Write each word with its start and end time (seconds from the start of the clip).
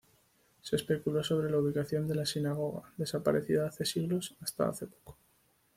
Se 0.63 0.77
especuló 0.77 1.23
sobre 1.23 1.51
la 1.51 1.59
ubicación 1.59 2.07
de 2.07 2.15
la 2.15 2.25
sinagoga, 2.25 2.91
desaparecida 2.97 3.67
hace 3.67 3.85
siglos, 3.85 4.35
hasta 4.41 4.67
hace 4.67 4.87
poco. 4.87 5.15